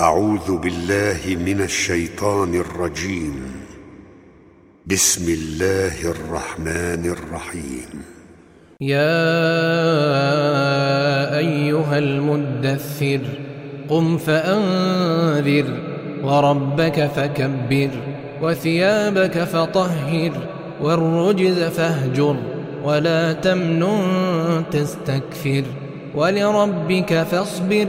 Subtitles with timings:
[0.00, 3.36] أعوذ بالله من الشيطان الرجيم.
[4.86, 7.88] بسم الله الرحمن الرحيم.
[8.80, 9.38] يا
[11.38, 13.20] أيها المدثر
[13.88, 15.68] قم فأنذر
[16.22, 17.90] وربك فكبر
[18.42, 20.32] وثيابك فطهر
[20.80, 22.36] والرجز فاهجر
[22.84, 25.64] ولا تمنن تستكثر
[26.14, 27.88] ولربك فاصبر.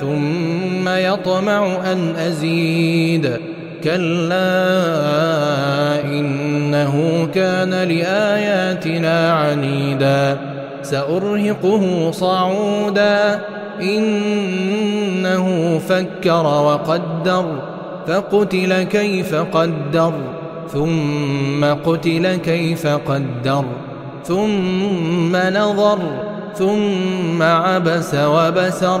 [0.00, 3.36] ثم يطمع أن أزيد.
[3.84, 4.44] كلا
[6.04, 10.38] إنه كان لآياتنا عنيدا.
[10.82, 13.40] سأرهقه صعودا.
[13.82, 17.62] إنه فكر وقدر.
[18.06, 20.12] فقتل كيف قدر.
[20.72, 23.64] ثم قتل كيف قدر.
[24.24, 25.98] ثم نظر.
[26.54, 29.00] ثم عبس وبسر.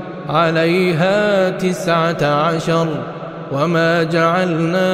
[0.29, 2.87] عليها تسعة عشر
[3.51, 4.91] وما جعلنا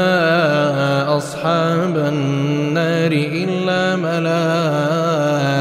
[1.18, 3.96] أصحاب النار إلا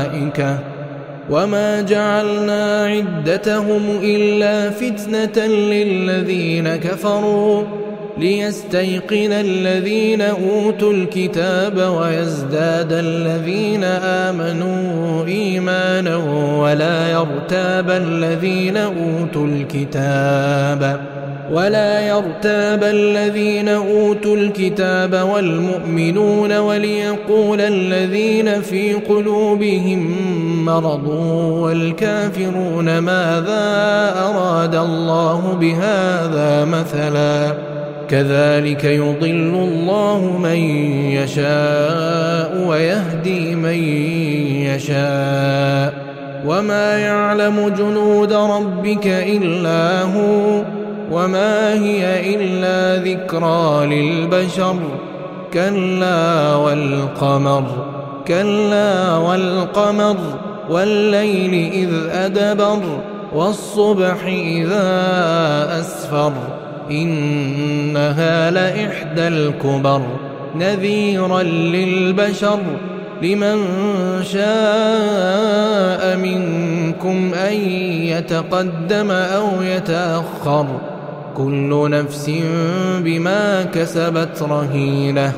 [0.05, 0.59] ملائكة
[1.31, 7.65] وما جعلنا عدتهم إلا فتنة للذين كفروا
[8.19, 16.17] ليستيقن الذين أوتوا الكتاب ويزداد الذين آمنوا إيمانا
[16.61, 21.01] ولا يرتاب الذين أوتوا الكتاب
[21.53, 30.17] ولا يرتاب الذين أوتوا الكتاب والمؤمنون وليقول الذين في قلوبهم
[30.65, 31.09] مرض
[31.63, 37.76] والكافرون ماذا أراد الله بهذا مثلاً
[38.11, 40.57] كذلك يضل الله من
[41.11, 43.79] يشاء ويهدي من
[44.75, 46.07] يشاء.
[46.47, 50.63] وما يعلم جنود ربك إلا هو
[51.13, 54.77] وما هي إلا ذكرى للبشر.
[55.53, 57.65] كلا والقمر
[58.29, 60.17] كلا والقمر
[60.71, 62.81] والليل إذ أدبر
[63.35, 64.89] والصبح إذا
[65.81, 66.33] أسفر.
[66.91, 70.03] إنها لإحدى الكبر
[70.57, 72.61] نذيرا للبشر.
[73.23, 73.57] لمن
[74.23, 77.55] شاء منكم أن
[78.03, 80.67] يتقدم أو يتأخر.
[81.37, 82.31] كل نفس
[83.01, 85.33] بما كسبت رهينة.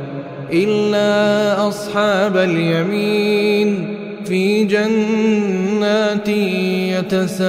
[0.52, 7.48] إلا أصحاب اليمين في جنات يتساءلون.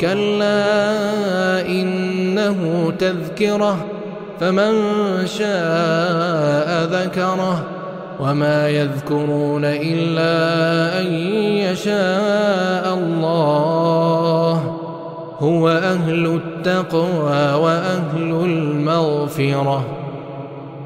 [0.00, 3.76] كلا إنه تذكرة
[4.40, 4.72] فمن
[5.26, 7.64] شاء ذكره
[8.20, 11.06] وما يذكرون إلا أن
[11.66, 14.62] يشاء الله.
[15.38, 19.84] هو أهل التقوى وأهل المغفرة.